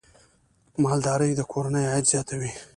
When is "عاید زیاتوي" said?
1.91-2.51